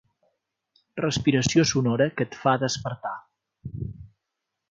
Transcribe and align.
Respiració 1.01 1.65
sonora 1.73 2.09
que 2.21 2.27
et 2.29 2.39
fa 2.45 2.55
despertar. 2.65 3.15